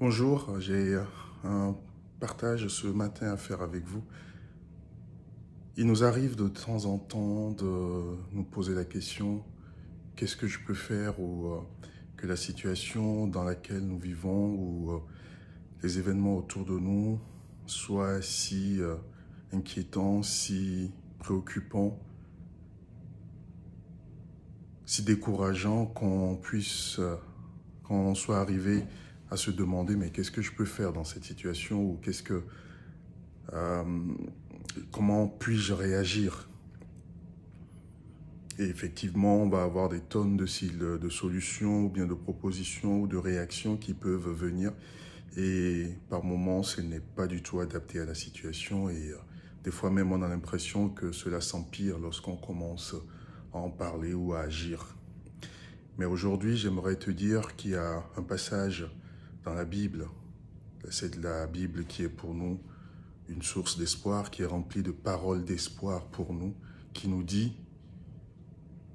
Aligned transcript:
Bonjour, 0.00 0.60
j'ai 0.60 0.96
un 1.42 1.74
partage 2.20 2.68
ce 2.68 2.86
matin 2.86 3.32
à 3.32 3.36
faire 3.36 3.62
avec 3.62 3.84
vous. 3.84 4.04
Il 5.76 5.86
nous 5.86 6.04
arrive 6.04 6.36
de 6.36 6.46
temps 6.46 6.84
en 6.84 6.98
temps 6.98 7.50
de 7.50 8.16
nous 8.30 8.44
poser 8.44 8.76
la 8.76 8.84
question 8.84 9.42
qu'est-ce 10.14 10.36
que 10.36 10.46
je 10.46 10.60
peux 10.64 10.74
faire 10.74 11.18
ou 11.18 11.48
euh, 11.48 11.60
que 12.16 12.28
la 12.28 12.36
situation 12.36 13.26
dans 13.26 13.42
laquelle 13.42 13.80
nous 13.80 13.98
vivons 13.98 14.54
ou 14.54 14.92
euh, 14.92 14.98
les 15.82 15.98
événements 15.98 16.36
autour 16.36 16.64
de 16.64 16.78
nous 16.78 17.18
soient 17.66 18.22
si 18.22 18.80
euh, 18.80 18.94
inquiétants, 19.52 20.22
si 20.22 20.92
préoccupants, 21.18 21.98
si 24.86 25.02
décourageants 25.02 25.86
qu'on 25.86 26.36
puisse, 26.36 27.00
qu'on 27.82 28.14
soit 28.14 28.38
arrivé 28.38 28.84
à 29.30 29.36
se 29.36 29.50
demander 29.50 29.96
mais 29.96 30.10
qu'est-ce 30.10 30.30
que 30.30 30.42
je 30.42 30.52
peux 30.52 30.64
faire 30.64 30.92
dans 30.92 31.04
cette 31.04 31.24
situation 31.24 31.82
ou 31.82 31.98
qu'est-ce 32.02 32.22
que 32.22 32.42
euh, 33.52 33.84
comment 34.92 35.26
puis-je 35.28 35.72
réagir? 35.72 36.48
Et 38.58 38.64
effectivement, 38.64 39.36
on 39.36 39.48
va 39.48 39.62
avoir 39.62 39.88
des 39.88 40.00
tonnes 40.00 40.36
de, 40.36 40.96
de 40.96 41.08
solutions 41.08 41.84
ou 41.84 41.88
bien 41.88 42.06
de 42.06 42.14
propositions 42.14 43.02
ou 43.02 43.06
de 43.06 43.16
réactions 43.16 43.76
qui 43.76 43.94
peuvent 43.94 44.30
venir 44.30 44.72
et 45.36 45.86
par 46.08 46.24
moments, 46.24 46.64
ce 46.64 46.80
n'est 46.80 47.00
pas 47.00 47.28
du 47.28 47.42
tout 47.42 47.60
adapté 47.60 48.00
à 48.00 48.04
la 48.04 48.14
situation 48.14 48.90
et 48.90 49.10
euh, 49.10 49.18
des 49.62 49.70
fois 49.70 49.90
même 49.90 50.10
on 50.10 50.22
a 50.22 50.28
l'impression 50.28 50.88
que 50.88 51.12
cela 51.12 51.40
s'empire 51.40 51.98
lorsqu'on 51.98 52.36
commence 52.36 52.96
à 53.52 53.58
en 53.58 53.70
parler 53.70 54.14
ou 54.14 54.34
à 54.34 54.40
agir. 54.40 54.96
Mais 55.96 56.06
aujourd'hui, 56.06 56.56
j'aimerais 56.56 56.96
te 56.96 57.10
dire 57.10 57.56
qu'il 57.56 57.72
y 57.72 57.76
a 57.76 58.04
un 58.16 58.22
passage 58.22 58.86
dans 59.44 59.54
la 59.54 59.64
Bible. 59.64 60.06
C'est 60.90 61.16
la 61.16 61.46
Bible 61.46 61.84
qui 61.84 62.04
est 62.04 62.08
pour 62.08 62.34
nous 62.34 62.60
une 63.28 63.42
source 63.42 63.78
d'espoir, 63.78 64.30
qui 64.30 64.42
est 64.42 64.46
remplie 64.46 64.82
de 64.82 64.90
paroles 64.90 65.44
d'espoir 65.44 66.06
pour 66.06 66.32
nous, 66.32 66.54
qui 66.94 67.08
nous 67.08 67.22
dit, 67.22 67.56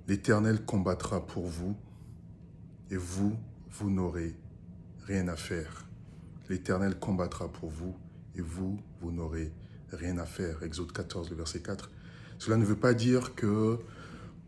l'Éternel 0.07 0.65
combattra 0.65 1.25
pour 1.25 1.47
vous, 1.47 1.75
et 2.89 2.97
vous, 2.97 3.37
vous 3.69 3.89
n'aurez 3.89 4.35
rien 5.05 5.27
à 5.27 5.35
faire. 5.35 5.85
L'Éternel 6.49 6.99
combattra 6.99 7.51
pour 7.51 7.69
vous, 7.69 7.95
et 8.35 8.41
vous, 8.41 8.79
vous 9.01 9.11
n'aurez 9.11 9.51
rien 9.91 10.17
à 10.17 10.25
faire. 10.25 10.63
Exode 10.63 10.91
14, 10.91 11.29
le 11.29 11.35
verset 11.35 11.61
4. 11.61 11.91
Cela 12.39 12.57
ne 12.57 12.65
veut 12.65 12.75
pas 12.75 12.93
dire 12.93 13.35
que 13.35 13.79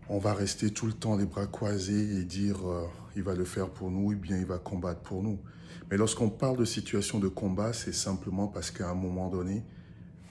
on 0.10 0.20
va 0.20 0.34
rester 0.34 0.72
tout 0.72 0.86
le 0.86 0.94
temps 0.94 1.18
les 1.18 1.26
bras 1.26 1.48
croisés 1.48 2.18
et 2.18 2.24
dire 2.24 2.68
euh, 2.70 2.86
il 3.16 3.24
va 3.24 3.34
le 3.34 3.46
faire 3.46 3.70
pour 3.70 3.90
nous, 3.90 4.12
ou 4.12 4.16
bien 4.16 4.38
il 4.38 4.46
va 4.46 4.58
combattre 4.58 5.02
pour 5.02 5.24
nous. 5.24 5.40
Mais 5.90 5.98
lorsqu'on 5.98 6.30
parle 6.30 6.58
de 6.58 6.66
situation 6.66 7.20
de 7.20 7.28
combat, 7.28 7.74
c'est 7.74 7.94
simplement 7.94 8.48
parce 8.48 8.72
qu'à 8.72 8.90
un 8.90 8.96
moment 8.96 9.30
donné, 9.30 9.64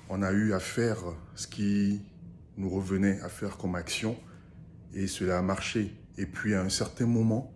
on 0.09 0.23
a 0.23 0.33
eu 0.33 0.53
à 0.53 0.61
faire 0.61 0.99
ce 1.35 1.47
qui 1.47 2.03
nous 2.57 2.69
revenait 2.69 3.21
à 3.21 3.29
faire 3.29 3.57
comme 3.57 3.75
action 3.75 4.17
et 4.95 5.07
cela 5.07 5.39
a 5.39 5.43
marché. 5.43 5.95
Et 6.19 6.27
puis 6.27 6.55
à 6.55 6.63
un 6.63 6.69
certain 6.69 7.07
moment, 7.07 7.53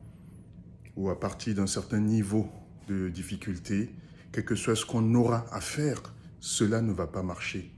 ou 0.96 1.10
à 1.10 1.20
partir 1.20 1.54
d'un 1.54 1.66
certain 1.66 2.00
niveau 2.00 2.48
de 2.88 3.08
difficulté, 3.08 3.94
quel 4.32 4.44
que 4.44 4.56
soit 4.56 4.74
ce 4.74 4.84
qu'on 4.84 5.14
aura 5.14 5.46
à 5.52 5.60
faire, 5.60 6.02
cela 6.40 6.80
ne 6.80 6.92
va 6.92 7.06
pas 7.06 7.22
marcher. 7.22 7.72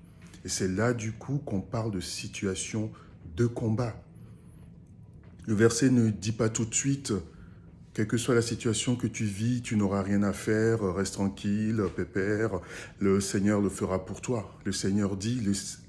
Et 0.45 0.49
c'est 0.49 0.69
là 0.69 0.95
du 0.95 1.13
coup 1.13 1.39
qu'on 1.39 1.61
parle 1.61 1.91
de 1.91 2.01
situation 2.01 2.91
de 3.37 3.47
combat. 3.47 3.95
Le 5.47 5.55
verset 5.55 5.91
ne 5.91 6.11
dit 6.11 6.33
pas 6.33 6.49
tout 6.49 6.65
de 6.65 6.75
suite 6.75 7.13
quelle 7.93 8.07
que 8.07 8.17
soit 8.17 8.37
la 8.37 8.43
situation 8.43 8.95
que 8.95 9.09
tu 9.09 9.25
vis, 9.25 9.63
tu 9.63 9.77
n'auras 9.77 10.03
rien 10.03 10.23
à 10.23 10.33
faire, 10.33 10.83
reste 10.95 11.15
tranquille, 11.15 11.83
pépère, 11.97 12.61
le 13.01 13.21
Seigneur 13.21 13.61
le 13.61 13.69
fera 13.69 14.05
pour 14.05 14.21
toi. 14.21 14.57
Le 14.65 14.71
Seigneur 14.71 15.17
dit, 15.17 15.41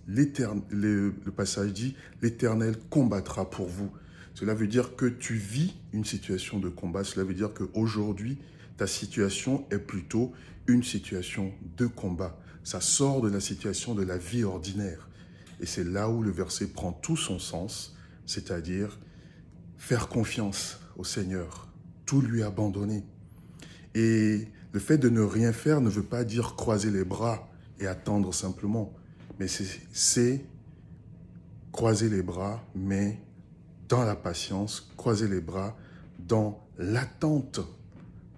le, 0.08 1.14
le 1.24 1.32
passage 1.32 1.74
dit, 1.74 1.96
l'Éternel 2.24 2.76
combattra 2.90 3.50
pour 3.50 3.68
vous. 3.68 3.92
Cela 4.34 4.56
veut 4.56 4.68
dire 4.68 4.96
que 4.96 5.06
tu 5.06 5.36
vis 5.36 5.76
une 5.94 6.06
situation 6.06 6.60
de 6.60 6.70
combat, 6.70 7.04
cela 7.04 7.24
veut 7.24 7.36
dire 7.36 7.54
qu'aujourd'hui, 7.54 8.40
ta 8.78 8.88
situation 8.88 9.68
est 9.70 9.78
plutôt 9.78 10.32
une 10.66 10.84
situation 10.84 11.54
de 11.78 11.86
combat. 11.86 12.40
Ça 12.64 12.82
sort 12.82 13.22
de 13.22 13.30
la 13.30 13.40
situation 13.40 13.94
de 13.94 14.04
la 14.04 14.18
vie 14.18 14.44
ordinaire. 14.44 15.08
Et 15.60 15.68
c'est 15.68 15.84
là 15.84 16.10
où 16.10 16.24
le 16.24 16.32
verset 16.32 16.68
prend 16.68 16.94
tout 16.94 17.18
son 17.18 17.38
sens, 17.38 17.96
c'est-à-dire 18.26 19.00
faire 19.82 20.10
confiance 20.10 20.80
au 20.96 21.04
Seigneur, 21.04 21.68
tout 22.06 22.22
lui 22.22 22.44
abandonner. 22.44 23.04
Et 23.96 24.48
le 24.72 24.80
fait 24.80 25.00
de 25.00 25.10
ne 25.10 25.22
rien 25.22 25.52
faire 25.52 25.82
ne 25.82 25.90
veut 25.90 26.04
pas 26.04 26.24
dire 26.24 26.56
croiser 26.56 26.92
les 26.92 27.04
bras 27.04 27.50
et 27.80 27.88
attendre 27.88 28.32
simplement, 28.32 28.94
mais 29.40 29.48
c'est 29.48 30.46
croiser 31.72 32.10
les 32.10 32.22
bras, 32.22 32.64
mais 32.76 33.20
dans 33.90 34.04
la 34.04 34.16
patience, 34.16 34.92
croiser 34.98 35.28
les 35.28 35.42
bras 35.42 35.76
dans 36.20 36.64
l'attente 36.78 37.60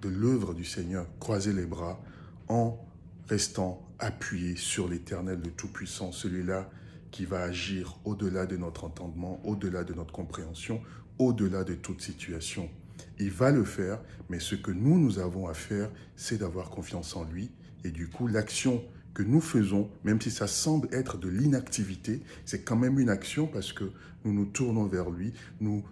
de 0.01 0.07
l'œuvre 0.07 0.53
du 0.53 0.63
Seigneur, 0.63 1.05
croiser 1.19 1.51
les 1.51 1.65
bras 1.65 2.01
en 2.47 2.79
restant 3.27 3.85
appuyé 3.99 4.55
sur 4.55 4.87
l'Éternel, 4.87 5.41
le 5.43 5.51
Tout-Puissant, 5.51 6.13
celui-là 6.13 6.69
qui 7.13 7.25
va 7.25 7.43
agir 7.43 7.99
au-delà 8.05 8.47
de 8.47 8.57
notre 8.57 8.85
entendement, 8.85 9.39
au-delà 9.45 9.83
de 9.83 9.93
notre 9.93 10.11
compréhension, 10.11 10.81
au-delà 11.19 11.63
de 11.63 11.75
toute 11.75 12.01
situation. 12.01 12.71
Il 13.19 13.29
va 13.29 13.51
le 13.51 13.63
faire, 13.63 14.01
mais 14.29 14.39
ce 14.39 14.55
que 14.55 14.71
nous, 14.71 14.97
nous 14.97 15.19
avons 15.19 15.47
à 15.47 15.53
faire, 15.53 15.91
c'est 16.15 16.39
d'avoir 16.39 16.71
confiance 16.71 17.15
en 17.15 17.23
lui. 17.23 17.51
Et 17.83 17.91
du 17.91 18.07
coup, 18.09 18.27
l'action 18.27 18.83
que 19.13 19.21
nous 19.21 19.41
faisons, 19.41 19.91
même 20.03 20.19
si 20.19 20.31
ça 20.31 20.47
semble 20.47 20.89
être 20.91 21.19
de 21.19 21.29
l'inactivité, 21.29 22.23
c'est 22.45 22.63
quand 22.63 22.77
même 22.77 22.97
une 22.99 23.09
action 23.09 23.45
parce 23.45 23.73
que 23.73 23.91
nous 24.25 24.33
nous 24.33 24.45
tournons 24.45 24.87
vers 24.87 25.11
lui, 25.11 25.33
nous 25.61 25.83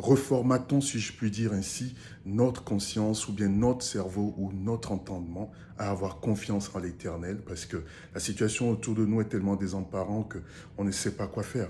reformatons, 0.00 0.80
si 0.80 0.98
je 0.98 1.12
puis 1.12 1.30
dire 1.30 1.52
ainsi, 1.52 1.94
notre 2.24 2.64
conscience 2.64 3.28
ou 3.28 3.32
bien 3.32 3.48
notre 3.48 3.84
cerveau 3.84 4.34
ou 4.38 4.52
notre 4.52 4.92
entendement 4.92 5.52
à 5.78 5.90
avoir 5.90 6.20
confiance 6.20 6.70
en 6.74 6.78
l'éternel 6.78 7.40
parce 7.46 7.66
que 7.66 7.82
la 8.14 8.20
situation 8.20 8.70
autour 8.70 8.94
de 8.94 9.04
nous 9.04 9.20
est 9.20 9.28
tellement 9.28 9.56
désemparante 9.56 10.36
qu'on 10.76 10.84
ne 10.84 10.90
sait 10.90 11.12
pas 11.12 11.26
quoi 11.26 11.42
faire. 11.42 11.68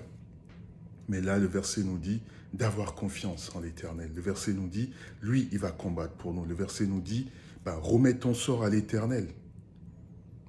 Mais 1.09 1.21
là, 1.21 1.39
le 1.39 1.47
verset 1.47 1.83
nous 1.83 1.99
dit 1.99 2.23
d'avoir 2.55 2.95
confiance 2.95 3.51
en 3.55 3.61
l'éternel. 3.61 4.11
Le 4.15 4.23
verset 4.23 4.53
nous 4.53 4.69
dit, 4.69 4.93
lui, 5.23 5.49
il 5.53 5.59
va 5.59 5.71
combattre 5.71 6.15
pour 6.15 6.33
nous. 6.33 6.45
Le 6.45 6.55
verset 6.55 6.87
nous 6.87 7.01
dit, 7.01 7.31
ben, 7.65 7.75
remets 7.75 8.15
ton 8.15 8.35
sort 8.35 8.65
à 8.65 8.71
l'éternel. 8.71 9.29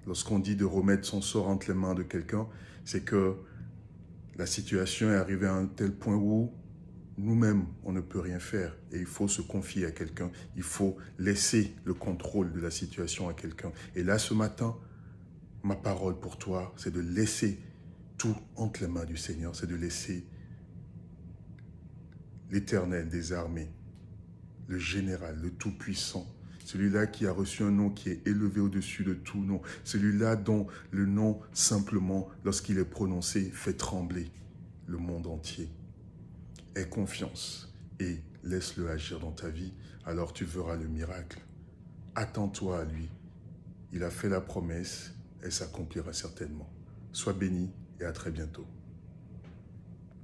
Lorsqu'on 0.06 0.40
dit 0.40 0.56
de 0.56 0.66
remettre 0.66 1.06
son 1.06 1.22
sort 1.22 1.48
entre 1.48 1.68
les 1.68 1.74
mains 1.74 1.94
de 1.94 2.04
quelqu'un, 2.04 2.48
c'est 2.86 3.04
que 3.04 3.36
la 4.38 4.46
situation 4.46 5.12
est 5.12 5.16
arrivée 5.16 5.48
à 5.48 5.54
un 5.54 5.66
tel 5.66 5.94
point 5.94 6.16
où 6.16 6.52
nous-mêmes, 7.22 7.66
on 7.84 7.92
ne 7.92 8.02
peut 8.02 8.20
rien 8.20 8.40
faire 8.40 8.76
et 8.92 8.98
il 8.98 9.06
faut 9.06 9.28
se 9.28 9.42
confier 9.42 9.86
à 9.86 9.92
quelqu'un. 9.92 10.32
Il 10.56 10.64
faut 10.64 10.98
laisser 11.20 11.76
le 11.86 11.94
contrôle 11.94 12.52
de 12.52 12.60
la 12.60 12.72
situation 12.72 13.30
à 13.30 13.34
quelqu'un. 13.34 13.72
Et 13.96 14.04
là, 14.04 14.18
ce 14.18 14.34
matin, 14.34 14.76
ma 15.64 15.76
parole 15.76 16.20
pour 16.20 16.38
toi, 16.38 16.74
c'est 16.78 16.92
de 16.92 17.00
laisser 17.00 17.60
tout 18.18 18.36
entre 18.56 18.82
les 18.82 18.88
mains 18.88 19.06
du 19.06 19.18
Seigneur, 19.18 19.56
c'est 19.56 19.68
de 19.68 19.76
laisser 19.76 20.26
l'Éternel 22.50 23.08
des 23.08 23.34
armées, 23.34 23.70
le 24.68 24.78
général, 24.78 25.40
le 25.42 25.52
Tout-Puissant, 25.52 26.28
celui-là 26.66 27.08
qui 27.08 27.26
a 27.28 27.32
reçu 27.32 27.64
un 27.64 27.72
nom 27.72 27.90
qui 27.90 28.10
est 28.10 28.28
élevé 28.28 28.62
au-dessus 28.62 29.04
de 29.04 29.14
tout 29.14 29.44
nom, 29.44 29.62
celui-là 29.84 30.36
dont 30.36 30.68
le 30.92 31.06
nom 31.06 31.40
simplement, 31.54 32.30
lorsqu'il 32.44 32.78
est 32.78 32.86
prononcé, 32.86 33.50
fait 33.54 33.74
trembler 33.74 34.32
le 34.88 34.98
monde 34.98 35.28
entier. 35.28 35.70
Aie 36.76 36.88
confiance 36.88 37.74
et 38.00 38.22
laisse-le 38.44 38.90
agir 38.90 39.20
dans 39.20 39.34
ta 39.34 39.50
vie, 39.50 39.74
alors 40.06 40.32
tu 40.32 40.46
verras 40.46 40.78
le 40.78 40.88
miracle. 40.88 41.40
Attends-toi 42.16 42.80
à 42.80 42.86
lui. 42.86 43.10
Il 43.92 44.04
a 44.04 44.10
fait 44.10 44.30
la 44.30 44.40
promesse, 44.40 45.12
elle 45.44 45.52
s'accomplira 45.52 46.14
certainement. 46.14 46.70
Sois 47.12 47.34
béni 47.34 47.72
et 48.00 48.06
à 48.06 48.14
très 48.14 48.32
bientôt. 48.32 48.66